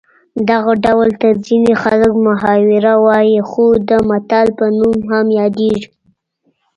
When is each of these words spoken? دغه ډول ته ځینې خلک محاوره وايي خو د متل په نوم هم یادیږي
دغه 0.49 0.73
ډول 0.85 1.09
ته 1.21 1.27
ځینې 1.45 1.73
خلک 1.83 2.11
محاوره 2.25 2.93
وايي 3.07 3.39
خو 3.49 3.65
د 3.89 3.91
متل 4.09 4.47
په 4.57 4.65
نوم 4.77 4.97
هم 5.11 5.25
یادیږي 5.39 5.85